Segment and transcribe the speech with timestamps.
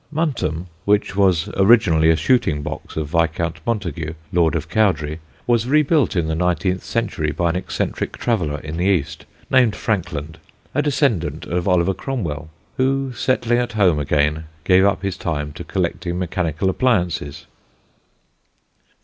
[0.11, 6.15] Muntham, which was originally a shooting box of Viscount Montagu, lord of Cowdray, was rebuilt
[6.15, 10.39] in the nineteenth century by an eccentric traveller in the East, named Frankland,
[10.73, 15.63] a descendant of Oliver Cromwell, who, settling at home again, gave up his time to
[15.63, 17.45] collecting mechanical appliances.